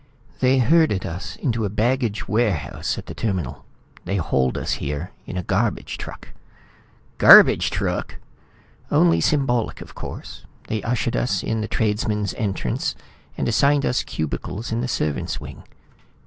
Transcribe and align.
"They 0.39 0.57
herded 0.57 1.05
us 1.05 1.35
into 1.35 1.63
a 1.63 1.69
baggage 1.69 2.27
warehouse 2.27 2.97
at 2.97 3.05
the 3.05 3.13
terminal. 3.13 3.65
Then 4.03 4.15
they 4.15 4.17
hauled 4.17 4.57
us 4.57 4.71
here 4.81 5.11
in 5.27 5.37
a 5.37 5.43
garbage 5.43 5.99
truck" 5.99 6.29
"Garbage 7.19 7.69
truck!" 7.69 8.15
"Only 8.89 9.21
symbolic, 9.21 9.79
of 9.79 9.93
course. 9.93 10.43
They 10.69 10.81
ushered 10.81 11.15
us 11.15 11.43
in 11.43 11.61
the 11.61 11.67
tradesman's 11.67 12.33
entrance, 12.33 12.95
and 13.37 13.47
assigned 13.47 13.85
us 13.85 14.01
cubicles 14.01 14.71
in 14.71 14.81
the 14.81 14.87
servants' 14.87 15.39
wing. 15.39 15.65